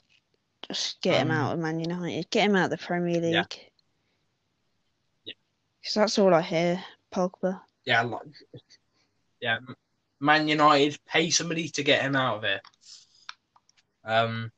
[0.70, 2.30] Just get him Um, out of Man United.
[2.30, 3.34] Get him out of the Premier League.
[3.34, 3.44] Yeah.
[5.26, 5.34] Yeah.
[5.82, 6.84] Because that's all I hear.
[7.14, 7.62] Pogba.
[7.86, 8.22] Yeah, like,
[9.42, 9.60] yeah.
[10.20, 12.62] Man United pay somebody to get him out of it.
[14.04, 14.52] Um,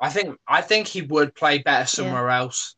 [0.00, 2.74] I think I think he would play better somewhere else.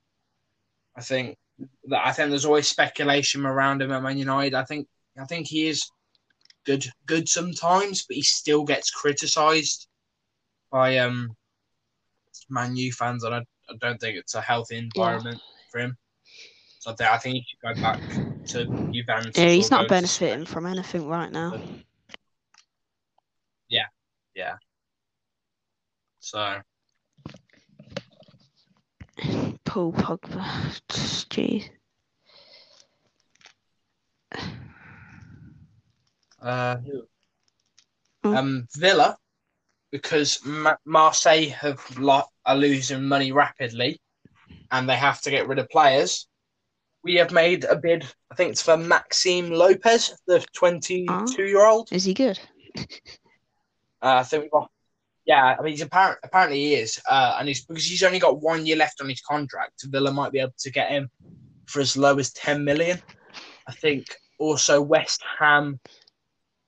[0.97, 1.39] I think
[1.85, 4.55] that I think there's always speculation around him at Man United.
[4.55, 5.89] I think I think he is
[6.67, 9.89] good good sometimes, but he still gets criticised
[10.71, 11.37] by um
[12.49, 15.97] Man U fans, and I, I don't think it's a healthy environment for him.
[16.79, 17.99] So I think, I think he should go back
[18.49, 19.39] to Juventus.
[19.39, 21.59] Yeah, he's not benefiting from anything right now.
[23.69, 23.87] Yeah,
[24.35, 24.57] yeah.
[26.21, 26.61] So
[29.65, 30.81] Paul Pogba.
[30.89, 31.71] Jeez.
[36.43, 36.77] uh,
[38.25, 38.37] Mm.
[38.39, 39.19] um, Villa,
[39.95, 44.01] because Ma- Marseille have lo- are losing money rapidly,
[44.73, 46.27] and they have to get rid of players.
[47.05, 48.05] We have made a bid.
[48.33, 51.93] I think it's for Maxime Lopez, the twenty-two-year-old.
[51.93, 52.41] Is he good?
[52.77, 52.83] Uh,
[54.03, 54.69] I think we've got.
[55.27, 58.43] Yeah, I mean, he's apparent, apparently he is, uh, and he's because he's only got
[58.43, 59.85] one year left on his contract.
[59.85, 61.09] Villa might be able to get him
[61.67, 63.01] for as low as ten million.
[63.69, 64.07] I think
[64.41, 65.79] also West Ham,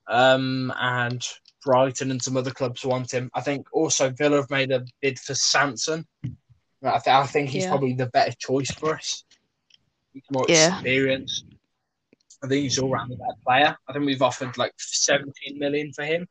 [0.07, 1.27] um, and
[1.67, 3.29] Brighton and some other clubs want him.
[3.33, 6.07] I think also Villa have made a bid for Sanson.
[6.81, 7.69] I, th- I think he's Yeah.
[7.71, 9.25] probably the better choice for us.
[10.13, 10.75] He's more Yeah.
[10.75, 11.43] experienced.
[12.41, 13.77] I think he's all round a better player.
[13.85, 16.25] I think we've offered like 17 million for him.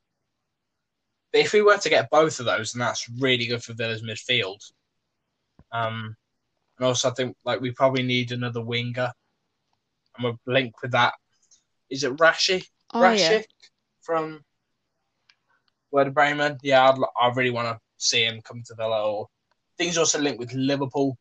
[1.33, 4.03] But if we were to get both of those, then that's really good for Villa's
[4.03, 4.61] midfield.
[5.71, 6.17] Um,
[6.79, 9.13] and also I think like we probably need another winger,
[10.17, 11.13] and we're linked with that.
[11.91, 12.67] Is it Rashi?
[12.95, 13.43] Oh Rashik yeah.
[14.01, 14.43] from
[15.91, 16.59] Werder Bremen?
[16.63, 19.11] Yeah, I'd, I really want to see him come to Villa.
[19.11, 19.29] Or
[19.79, 21.17] things also linked with Liverpool.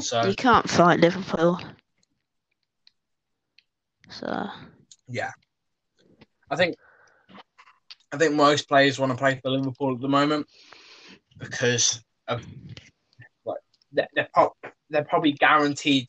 [0.00, 1.58] So You can't fight Liverpool.
[4.10, 4.48] So
[5.08, 5.32] yeah,
[6.50, 6.76] I think
[8.12, 10.46] I think most players want to play for Liverpool at the moment
[11.38, 12.44] because of
[13.44, 13.58] like
[13.92, 14.56] they're they're, pro-
[14.88, 16.08] they're probably guaranteed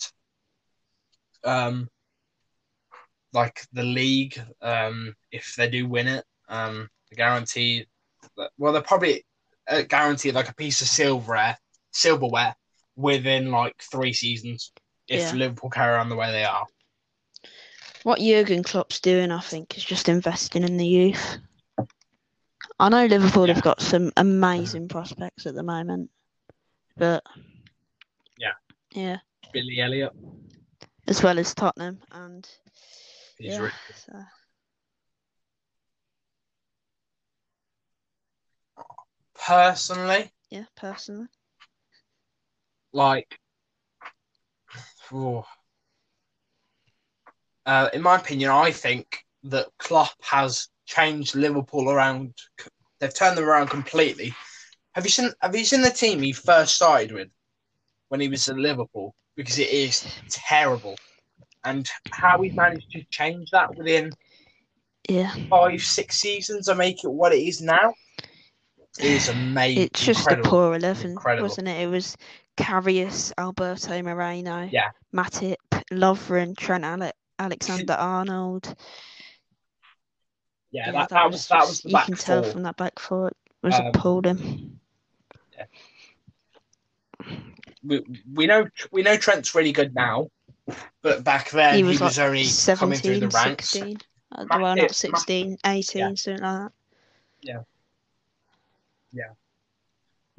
[1.43, 1.89] um
[3.34, 6.25] like the league um, if they do win it.
[6.47, 7.85] Um, guarantee
[8.57, 9.25] well, they're probably
[9.69, 11.57] uh, guaranteed like a piece of silverware,
[11.91, 12.55] silverware
[12.95, 14.71] within like three seasons
[15.07, 15.33] if Yeah.
[15.33, 16.65] Liverpool carry on the way they are.
[18.03, 21.37] What Jurgen Klopp's doing, I think, is just investing in the youth.
[22.79, 23.55] I know Liverpool Yeah.
[23.55, 26.09] have got some amazing prospects at the moment,
[26.97, 27.23] but
[28.37, 28.53] Yeah.
[28.91, 29.19] yeah,
[29.51, 30.13] Billy Elliot,
[31.07, 32.47] as well as Tottenham and
[33.37, 34.23] he's yeah, so,
[39.49, 41.27] personally yeah, personally,
[42.93, 43.39] like.
[45.12, 45.43] oh.
[47.65, 52.35] Uh, in my opinion, I think that Klopp has changed Liverpool around.
[52.99, 54.33] They've turned them around completely.
[54.93, 55.31] Have you seen?
[55.41, 57.29] Have you seen the team he first started with
[58.09, 59.15] when he was at Liverpool?
[59.35, 60.95] Because it is terrible,
[61.63, 64.12] and how he managed to change that within
[65.09, 67.93] yeah, five, six seasons and make it what it is now
[68.99, 69.83] is amazing.
[69.83, 71.47] it's just a poor eleven, Incredible.
[71.47, 71.81] wasn't it?
[71.81, 72.15] It was
[72.57, 74.89] Karius, Alberto Moreno, Yeah.
[75.15, 75.55] Matip,
[75.91, 78.75] Lovren, Trent Ale- Alexander Arnold.
[80.71, 82.51] Yeah, that, that was that was the you back can tell four.
[82.51, 84.79] from that back four it was Um, appalling.
[87.83, 90.29] we, we know we know Trent's really good now,
[91.01, 93.69] but back then he he was, was, like only 17, coming through the ranks.
[93.69, 93.97] 16.
[94.31, 96.13] Uh, Matip- well, not 16, 18, Yeah.
[96.15, 96.71] something like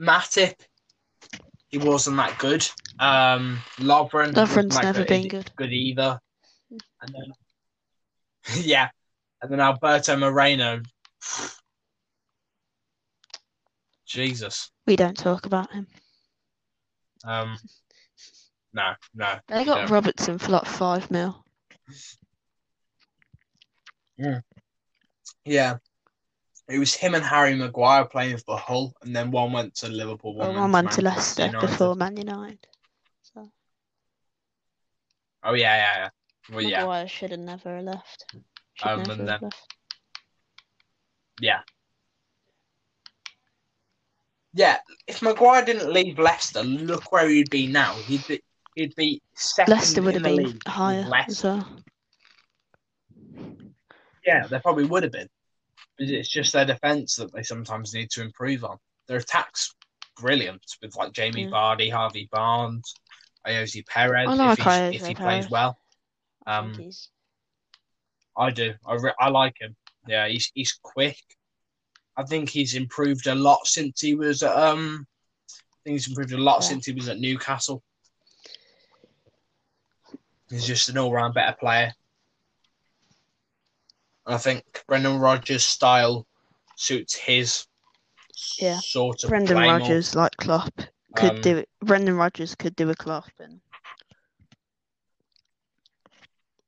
[0.00, 0.54] Matip,
[1.68, 2.66] he wasn't that good.
[2.98, 4.48] Um, Lovren, that.
[4.48, 5.50] Lovren's never good, been good.
[5.56, 6.18] good either.
[7.02, 7.32] And then,
[8.64, 8.88] yeah,
[9.42, 10.80] and then Alberto Moreno.
[14.06, 14.70] Jesus.
[14.86, 15.86] We don't talk about him.
[17.24, 17.58] Um,
[18.72, 19.38] no, no.
[19.46, 19.94] They got Yeah.
[19.94, 21.44] Robertson for like five mil.
[25.44, 25.76] Yeah.
[26.70, 30.34] It was him and Harry Maguire playing for Hull, and then one went to Liverpool,
[30.34, 31.66] one, Well, one went to Leicester United.
[31.66, 32.66] before Man United.
[33.22, 33.50] So
[35.42, 36.08] Oh yeah, yeah, yeah.
[36.54, 38.26] Well, yeah, Maguire should have never left.
[38.74, 39.74] Should Um, never and then- left.
[41.40, 41.60] yeah,
[44.54, 44.78] yeah.
[45.06, 47.94] If Maguire didn't leave Leicester, look where he'd be now.
[47.94, 48.42] He'd be,
[48.76, 51.30] he'd be second Leicester would in have the been league higher Leicester.
[51.30, 51.76] as well.
[54.24, 55.28] Yeah, they probably would have been.
[56.02, 58.78] It's just their defence that they sometimes need to improve on.
[59.06, 59.74] Their attack's
[60.18, 61.50] brilliant with like Jamie Yeah.
[61.50, 62.94] Vardy, Harvey Barnes,
[63.46, 64.26] Ayoze Perez.
[64.28, 65.44] I like if, if he Perez.
[65.44, 65.78] plays well,
[66.46, 66.94] I Um, think
[68.36, 68.72] I do.
[68.86, 69.76] I, re- I like him.
[70.06, 71.18] Yeah, he's he's quick.
[72.16, 75.06] I think he's improved a lot since he was at um.
[75.50, 76.68] I think he's improved a lot Yeah.
[76.68, 77.82] since he was at Newcastle.
[80.48, 81.92] He's just an all-round better player.
[84.32, 86.26] I think Brendan Rodgers' style
[86.76, 87.66] suits his
[88.58, 88.78] Yeah.
[88.78, 89.58] sort of Brendan.
[89.58, 90.72] Rodgers, like Klopp,
[91.16, 91.68] could Um, do it.
[91.80, 93.60] Brendan Rodgers could do a Klopp, and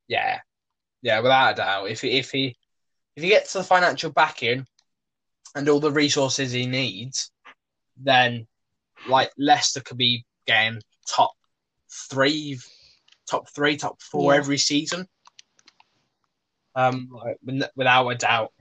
[0.07, 0.41] Yeah,
[1.01, 1.89] yeah, without a doubt.
[1.89, 2.57] If he, if he
[3.15, 4.65] if he gets the financial backing
[5.55, 7.31] and all the resources he needs,
[7.95, 8.47] then
[9.05, 11.31] like Leicester could be getting top
[12.09, 12.59] three,
[13.29, 14.39] top three, top four Yeah.
[14.39, 15.07] every season.
[16.75, 17.37] Um, like,
[17.75, 18.51] without a doubt.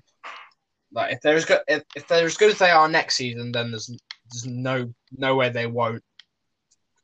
[0.95, 3.51] Like if they're as good if, if they're as good as they are next season,
[3.53, 3.87] then there's
[4.31, 6.05] there's no no way they won't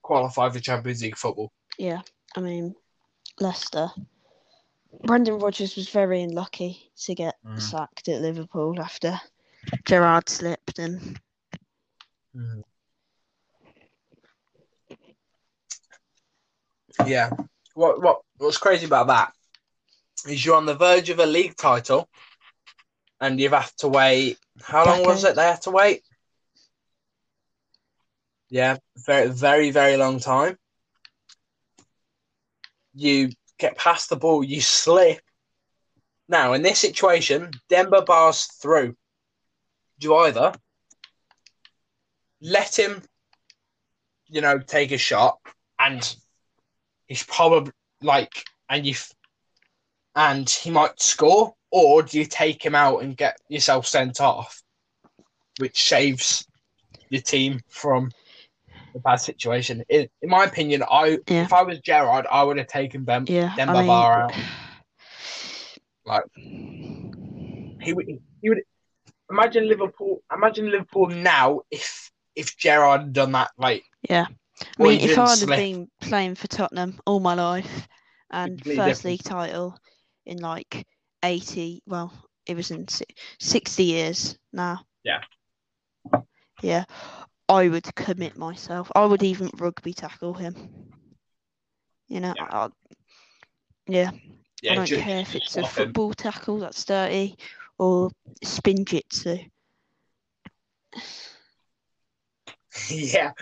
[0.02, 1.50] qualify for Champions League football.
[1.78, 2.02] yeah,
[2.36, 2.74] I mean
[3.40, 3.88] Leicester.
[5.04, 7.60] Brendan Rodgers was very unlucky to get Mm.
[7.60, 9.18] sacked at Liverpool after
[9.86, 11.18] Gerrard slipped, and
[17.06, 17.30] Yeah.
[17.74, 19.32] What what what's crazy about that
[20.26, 22.08] is you're on the verge of a league title
[23.20, 26.02] and you've had to wait how long was it they had to wait?
[28.50, 30.56] Yeah, very very, very long time.
[32.94, 35.20] You get past the ball, you slip.
[36.28, 38.96] Now in this situation, Demba Ba's through.
[39.98, 40.52] Do you either
[42.40, 43.02] let him,
[44.28, 45.38] you know, take a shot
[45.78, 46.16] and
[47.06, 48.94] he's probably like, and you,
[50.18, 54.60] and he might score, or do you take him out and get yourself sent off,
[55.60, 56.44] which saves
[57.08, 58.10] your team from
[58.96, 59.84] a bad situation?
[59.88, 61.44] In, in my opinion, I Yeah.
[61.44, 63.26] if I was Gerrard, I would have taken them.
[63.28, 64.34] yeah, I mean, out.
[66.04, 66.24] Like
[67.80, 68.06] he would,
[68.42, 68.62] he would
[69.30, 70.24] imagine Liverpool.
[70.34, 73.52] Imagine Liverpool now if if Gerrard had done that.
[73.56, 74.26] Like yeah.
[74.80, 77.86] I mean, if I'd have been playing for Tottenham all my life
[78.30, 79.04] and first different.
[79.04, 79.78] league title,
[80.28, 80.86] in like
[81.24, 82.12] 80, well,
[82.46, 82.86] it was in
[83.40, 84.80] 60 years now.
[85.02, 85.22] Yeah.
[86.62, 86.84] Yeah.
[87.48, 88.92] I would commit myself.
[88.94, 90.54] I would even rugby tackle him.
[92.08, 92.44] You know, Yeah.
[92.50, 92.68] I,
[93.86, 94.10] yeah.
[94.60, 95.86] Yeah, I don't ju- care if it's a stop him.
[95.86, 97.36] football tackle that's dirty
[97.78, 98.10] or
[98.42, 99.38] spin jitsu.
[102.90, 103.32] yeah.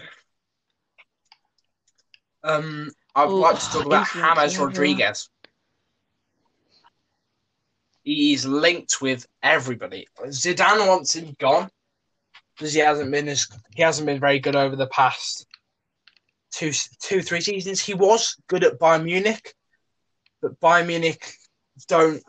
[2.44, 4.98] Um, I'd like to talk about James everyone.
[8.06, 10.06] He's linked with everybody.
[10.26, 11.68] Zidane wants him gone
[12.56, 15.44] because he hasn't been as he hasn't been very good over the past
[16.52, 16.70] two
[17.02, 17.80] two three seasons.
[17.80, 19.52] He was good at Bayern Munich,
[20.40, 21.32] but Bayern Munich
[21.88, 22.22] don't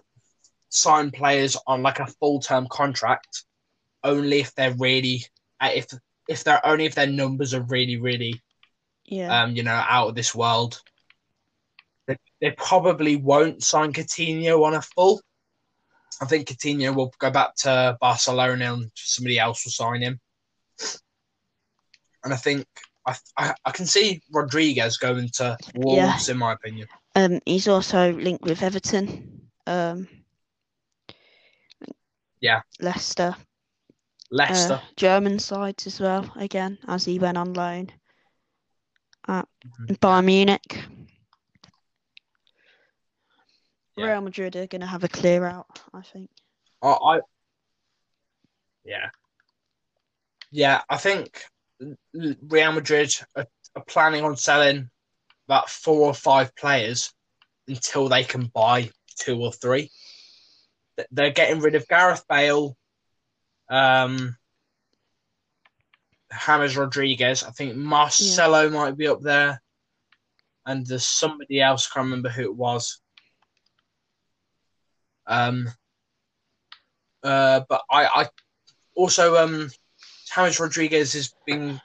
[0.70, 3.44] sign players on like a full term contract.
[4.04, 5.26] Only if they're really
[5.62, 5.86] uh, if
[6.28, 8.42] if they're only if their numbers are really really
[9.06, 9.44] Yeah.
[9.44, 10.82] um, you know, out of this world.
[12.08, 15.22] They, they probably won't sign Coutinho on a full.
[16.22, 20.20] I think Coutinho will go back to Barcelona and somebody else will sign him.
[22.24, 22.66] And I think
[23.06, 26.88] I, I, I can see Rodriguez going to Wolves, in my opinion.
[27.16, 29.50] Um, he's also linked with Everton.
[29.66, 30.08] Um,
[32.40, 32.62] Yeah.
[32.80, 33.36] Leicester,
[34.30, 34.76] Leicester.
[34.76, 36.32] uh, German sides as well.
[36.36, 37.92] Again, as he went on loan
[39.28, 39.98] at Mhm.
[40.00, 40.84] Bayern Munich.
[43.98, 44.06] Yeah.
[44.06, 46.30] Real Madrid are going to have a clear out, I think.
[46.84, 47.20] I, I
[48.86, 49.10] yeah,
[50.52, 50.82] yeah.
[50.88, 51.42] I think
[52.14, 54.90] Real Madrid are, are planning on selling
[55.48, 57.12] about four or five players
[57.68, 59.90] until they can buy two or three.
[61.12, 62.78] They're getting rid of Gareth Bale,
[63.70, 64.38] um,
[66.46, 67.44] James Rodriguez.
[67.44, 69.62] I think Marcelo might be up there,
[70.66, 71.90] and there's somebody else.
[71.90, 73.00] I can't remember who it was.
[75.28, 75.68] Um,
[77.24, 78.30] uh, but I, I
[78.96, 79.70] also um,
[80.34, 81.80] James Rodriguez has been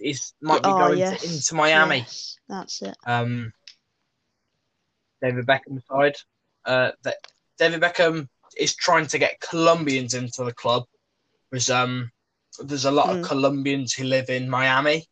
[0.00, 1.98] is might be Oh, going yes, to, Inter Miami.
[1.98, 2.96] Yes, that's it.
[3.06, 3.52] Um,
[5.22, 6.16] David Beckham side.
[6.64, 7.16] Uh, that
[7.58, 10.84] David Beckham is trying to get Colombians into the club.
[11.50, 12.10] Because um,
[12.58, 13.20] there's a lot Mm.
[13.22, 15.06] of Colombians who live in Miami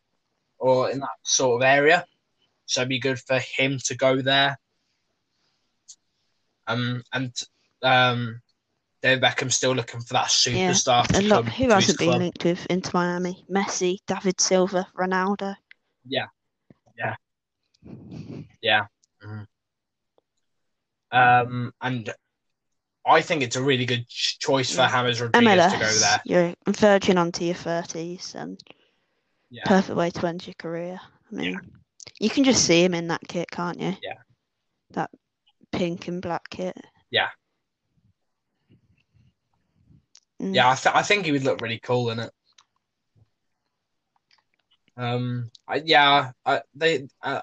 [0.59, 2.05] or in that sort of area,
[2.67, 4.59] so it'd be good for him to go there.
[6.67, 7.33] Um, and
[7.83, 8.41] um,
[9.03, 11.49] David Beckham's still looking for that Yeah, superstar A to lot.
[11.49, 12.21] Who hasn't been club.
[12.21, 13.45] linked with Inter Miami?
[13.51, 15.57] Messi, David Silva, Ronaldo.
[16.07, 16.27] Yeah.
[16.97, 17.17] Yeah.
[18.61, 18.87] Yeah.
[19.23, 19.47] Mhm.
[21.11, 22.15] Um, and
[23.05, 25.03] I think it's a really good choice for Yeah.
[25.03, 26.23] James Rodriguez to go there.
[26.25, 28.59] You're verging onto your thirties, and
[29.51, 29.65] Yeah.
[29.67, 31.01] perfect way to end your career.
[31.31, 31.61] I mean,
[32.21, 33.97] you can just see him in that kit, can't you?
[34.03, 34.23] Yeah.
[34.91, 35.11] That
[35.73, 36.77] pink and black kit.
[37.11, 37.31] Yeah.
[40.43, 40.55] Mm.
[40.55, 42.31] Yeah, I, th- I think he would look really cool in it.
[44.97, 47.09] Um, I, yeah, I, they.
[47.23, 47.41] Uh,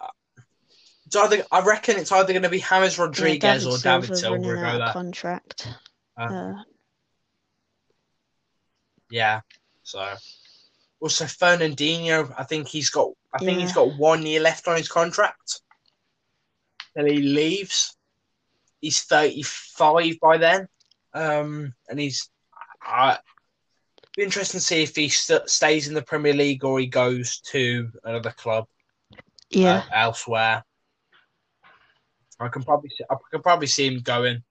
[1.05, 4.55] it's either, I reckon it's either going to be James Yeah, Rodriguez or David Silva
[4.55, 4.93] go out there.
[4.93, 5.67] contract.
[6.15, 6.53] Uh, Uh,
[9.09, 9.41] Yeah.
[9.81, 10.13] So,
[10.99, 13.09] also Fernandinho, I think he's got.
[13.33, 15.61] I think he's got one year left on his contract.
[16.95, 17.95] Then he leaves.
[18.81, 20.67] He's thirty-five by then,
[21.13, 22.29] um, and he's.
[22.89, 23.17] I
[24.17, 27.39] be interesting to see if he st- stays in the Premier League or he goes
[27.41, 28.65] to another club
[29.49, 30.63] yeah, uh, elsewhere.
[32.39, 34.43] I can probably see, I can probably see him going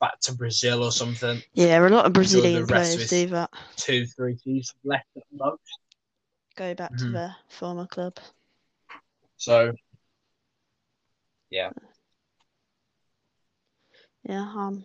[0.00, 1.42] back to Brazil or something.
[1.54, 1.78] yeah.
[1.78, 3.50] A lot of the Brazilian of players his- do that.
[3.76, 5.60] Two, three seasons left at most.
[6.56, 7.12] Go back to Mhm.
[7.12, 8.18] their former club.
[9.36, 9.72] So
[11.50, 11.70] Yeah,
[14.56, 14.84] I'm.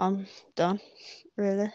[0.00, 0.26] I'm
[0.56, 0.80] done.
[1.36, 1.70] Really.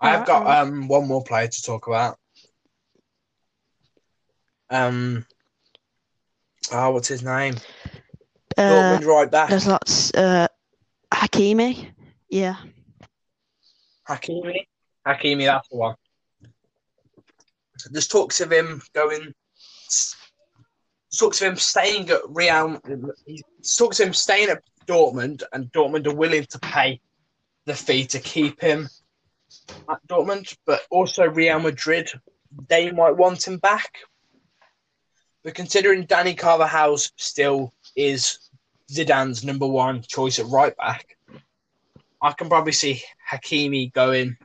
[0.00, 2.16] I have got um one more player to talk about.
[4.70, 5.26] Um,
[6.70, 7.56] oh, what's his name?
[8.56, 9.48] Uh, Dortmund right back.
[9.48, 10.14] there's lots.
[10.14, 10.46] Uh,
[11.12, 11.90] Hakimi.
[12.28, 12.54] Yeah.
[14.08, 14.64] Hakimi.
[15.04, 15.96] Hakimi, that's the one.
[17.90, 19.34] There's talks of him going.
[21.16, 22.80] Talks of him staying at Real.
[22.84, 23.42] There's
[23.76, 27.00] talks of him staying at Dortmund, and Dortmund are willing to pay
[27.66, 28.88] the fee to keep him
[29.88, 32.10] at Dortmund, but also Real Madrid,
[32.68, 33.98] they might want him back.
[35.42, 38.50] But considering Dani Carvajal still is
[38.90, 41.16] Zidane's number one choice at right back,
[42.22, 44.36] I can probably see Hakimi going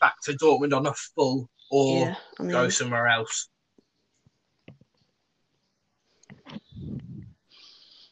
[0.00, 2.14] back to Dortmund on a full or yeah.
[2.38, 3.48] I mean, go somewhere else.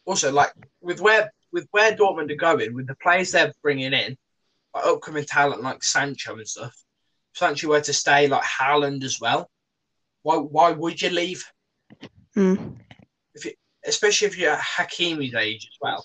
[0.06, 4.16] Also like with where with where Dortmund are going, with the players they're bringing in,
[4.74, 6.74] like upcoming talent like Sancho and stuff.
[7.34, 9.50] If Sancho were to stay, like Haaland as well,
[10.22, 11.44] why why would you leave?
[12.36, 12.76] Mm.
[13.34, 13.52] If you,
[13.84, 16.04] especially if you're at Hakimi's age as well,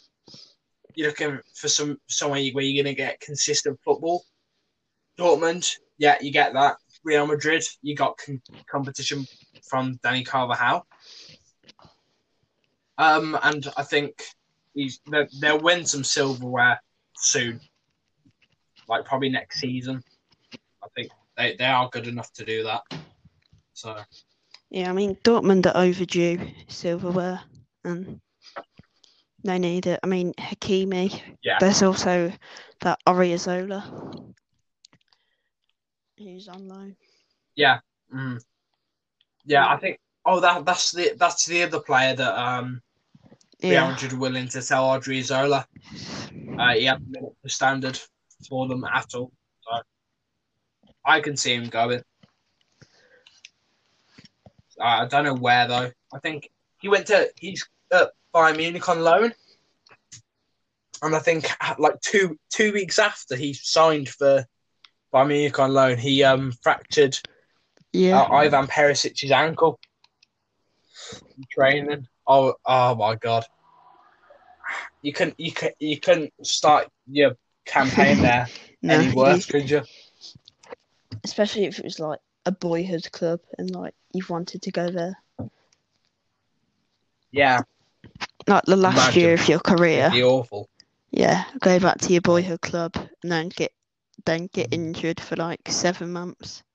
[0.95, 4.23] you're looking for some somewhere where you're going to get consistent football.
[5.17, 6.77] Dortmund, yeah, you get that.
[7.03, 9.25] Real Madrid, you got con- competition
[9.67, 10.85] from Dani Carvajal.
[13.01, 14.23] Um, and I think
[14.75, 16.79] he's they'll, they'll win some silverware
[17.17, 17.59] soon,
[18.87, 20.03] like probably next season.
[20.83, 22.83] I think they, they are good enough to do that.
[23.73, 23.97] So
[24.69, 27.41] Yeah, I mean Dortmund are overdue silverware,
[27.83, 28.21] and
[29.43, 29.99] they need it.
[30.03, 31.19] I mean Hakimi.
[31.41, 31.57] Yeah.
[31.59, 32.31] There's also
[32.81, 34.31] that Odriozola,
[36.19, 36.95] who's on loan.
[38.13, 38.39] mm.
[39.43, 39.97] yeah, I think.
[40.23, 42.79] Oh, that that's the that's the other player that um
[43.69, 43.89] Yeah.
[43.91, 45.65] Madrid are willing to sell Odriozola.
[46.59, 47.99] Uh, he hasn't been to standard
[48.47, 49.31] for them at all.
[49.63, 49.81] So
[51.05, 52.01] I can see him going.
[54.79, 55.91] Uh, I don't know where though.
[56.13, 56.49] I think
[56.79, 59.33] he went to he's at Bayern Munich on loan,
[61.03, 64.45] and I think like two two weeks after he signed for
[65.13, 67.17] Bayern Munich on loan, he um fractured
[67.93, 68.21] Yeah.
[68.21, 69.79] uh, Ivan Perisic's ankle
[71.37, 72.07] in training.
[72.27, 73.45] Oh, oh my god!
[75.01, 78.47] You couldn't, you could, you couldn't start your campaign there
[78.81, 79.81] No, any worse, could you?
[81.23, 85.17] especially if it was like a boyhood club and like you've wanted to go there.
[87.31, 87.61] Yeah,
[88.47, 89.21] Like the last Imagine.
[89.21, 90.07] year of your career.
[90.07, 90.67] it'd be awful.
[91.11, 93.71] Yeah, go back to your boyhood club and then get
[94.25, 96.63] then get injured for like seven months.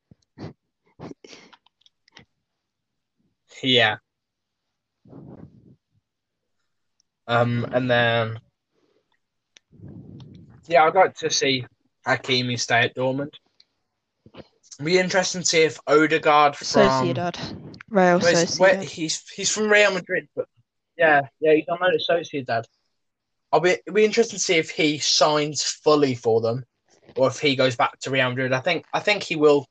[3.63, 3.97] Yeah.
[7.29, 8.39] Um, and then
[10.69, 11.67] yeah, I'd like to see
[12.07, 13.35] Hakimi stay at Dortmund.
[14.83, 17.37] Be interesting to see if Odegaard from Sociedad,
[17.89, 18.61] Real Sociedad.
[18.61, 20.47] where- he's he's from Real Madrid, but
[20.97, 22.65] yeah, yeah, he's on loan at Sociedad.
[23.53, 26.65] I'll be it'll be interesting to see if he signs fully for them,
[27.17, 28.53] or if he goes back to Real Madrid.
[28.53, 29.67] I think I think he will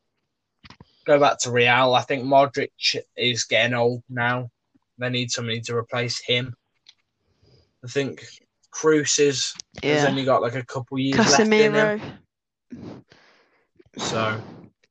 [1.06, 1.94] go back to Real.
[1.94, 2.72] I think Modric
[3.16, 4.50] is getting old now.
[4.98, 6.54] They need somebody to replace him.
[7.84, 8.26] I think
[8.74, 12.02] Kroos is has only got like a couple years left in him.
[13.98, 14.42] So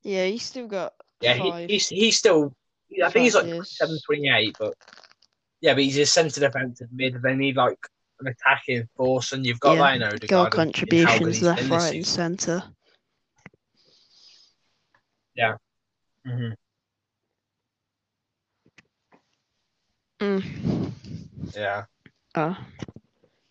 [0.02, 2.54] Yeah, he's still got yeah, he, he's he's still.
[3.02, 3.76] I think he's like years.
[3.76, 4.74] seven twenty eight, but
[5.60, 7.20] yeah, but he's a centre defensive mid.
[7.22, 7.78] They need like
[8.20, 10.28] an attacking force, and you've got Yeah, Odegaard.
[10.28, 12.62] goal and in how good contributions left, right, and centre.
[16.26, 16.54] Mhm.
[20.24, 20.42] Mm.
[21.54, 21.84] Yeah,
[22.34, 22.56] Oh,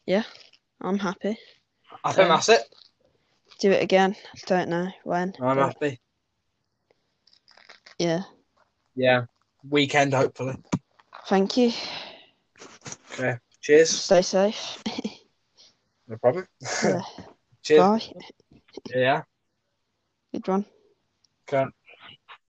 [0.08, 0.24] yeah,
[0.82, 1.38] I'm happy.
[2.04, 2.36] I think Yeah.
[2.36, 2.64] that's it.
[3.60, 4.16] Do it again.
[4.48, 5.36] Don't know when.
[5.40, 6.00] I'm but happy.
[8.00, 8.24] yeah,
[8.96, 9.26] Yeah,
[9.70, 10.56] weekend hopefully.
[11.28, 11.72] thank you.
[13.12, 13.92] Okay, cheers.
[13.92, 14.82] Stay safe.
[16.08, 16.48] No problem.
[16.84, 17.02] Yeah.
[17.62, 17.82] cheers.
[17.82, 18.02] Bye.
[18.90, 19.22] Yeah.
[20.32, 20.66] Good one.
[21.48, 21.70] Okay.